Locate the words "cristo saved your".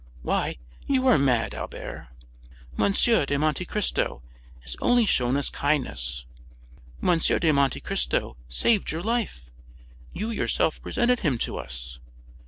7.81-9.03